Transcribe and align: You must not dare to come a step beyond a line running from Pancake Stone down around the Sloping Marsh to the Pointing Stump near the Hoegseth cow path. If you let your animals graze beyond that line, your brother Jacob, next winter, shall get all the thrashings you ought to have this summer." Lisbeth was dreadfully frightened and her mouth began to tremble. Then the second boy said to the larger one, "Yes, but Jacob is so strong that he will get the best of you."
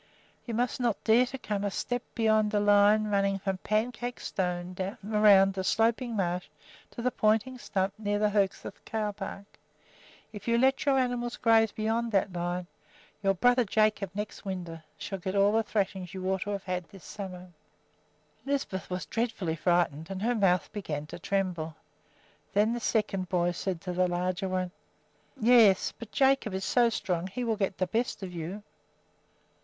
You 0.47 0.55
must 0.55 0.79
not 0.79 1.03
dare 1.03 1.27
to 1.27 1.37
come 1.37 1.63
a 1.63 1.69
step 1.69 2.01
beyond 2.15 2.55
a 2.55 2.59
line 2.59 3.03
running 3.05 3.37
from 3.37 3.59
Pancake 3.59 4.19
Stone 4.19 4.73
down 4.73 4.97
around 5.07 5.53
the 5.53 5.63
Sloping 5.63 6.15
Marsh 6.15 6.47
to 6.89 7.03
the 7.03 7.11
Pointing 7.11 7.59
Stump 7.59 7.93
near 7.99 8.17
the 8.17 8.31
Hoegseth 8.31 8.83
cow 8.83 9.11
path. 9.11 9.45
If 10.33 10.47
you 10.47 10.57
let 10.57 10.87
your 10.87 10.97
animals 10.97 11.37
graze 11.37 11.71
beyond 11.71 12.11
that 12.13 12.33
line, 12.33 12.65
your 13.21 13.35
brother 13.35 13.63
Jacob, 13.63 14.09
next 14.15 14.43
winter, 14.43 14.83
shall 14.97 15.19
get 15.19 15.35
all 15.35 15.51
the 15.51 15.61
thrashings 15.61 16.15
you 16.15 16.25
ought 16.31 16.41
to 16.45 16.57
have 16.65 16.87
this 16.89 17.05
summer." 17.05 17.49
Lisbeth 18.43 18.89
was 18.89 19.05
dreadfully 19.05 19.55
frightened 19.55 20.09
and 20.09 20.23
her 20.23 20.33
mouth 20.33 20.71
began 20.73 21.05
to 21.05 21.19
tremble. 21.19 21.75
Then 22.53 22.73
the 22.73 22.79
second 22.79 23.29
boy 23.29 23.51
said 23.51 23.81
to 23.81 23.93
the 23.93 24.07
larger 24.07 24.49
one, 24.49 24.71
"Yes, 25.39 25.91
but 25.99 26.11
Jacob 26.11 26.55
is 26.55 26.65
so 26.65 26.89
strong 26.89 27.25
that 27.25 27.33
he 27.33 27.43
will 27.43 27.55
get 27.55 27.77
the 27.77 27.85
best 27.85 28.23
of 28.23 28.33
you." 28.33 28.63